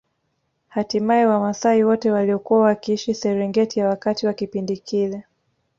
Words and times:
Hatimaye 0.69 1.25
wamaasai 1.25 1.83
wote 1.83 2.11
waliokuwa 2.11 2.59
wakiishi 2.61 3.13
Serengeti 3.13 3.79
ya 3.79 3.87
wakati 3.87 4.27
wa 4.27 4.33
kipindi 4.33 4.77
kile 4.77 5.23